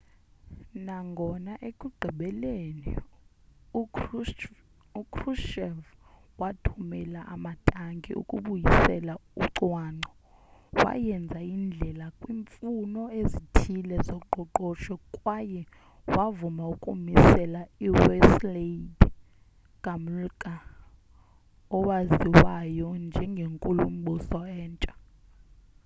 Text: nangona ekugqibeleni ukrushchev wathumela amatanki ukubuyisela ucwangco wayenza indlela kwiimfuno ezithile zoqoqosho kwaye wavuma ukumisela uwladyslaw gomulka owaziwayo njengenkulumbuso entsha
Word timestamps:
nangona 0.85 1.53
ekugqibeleni 1.67 2.89
ukrushchev 5.01 5.77
wathumela 6.41 7.21
amatanki 7.33 8.11
ukubuyisela 8.21 9.13
ucwangco 9.43 10.11
wayenza 10.81 11.39
indlela 11.55 12.05
kwiimfuno 12.19 13.03
ezithile 13.19 13.95
zoqoqosho 14.07 14.95
kwaye 15.15 15.61
wavuma 16.13 16.63
ukumisela 16.73 17.61
uwladyslaw 17.87 18.79
gomulka 19.83 20.53
owaziwayo 21.77 22.89
njengenkulumbuso 23.05 24.39
entsha 24.61 24.93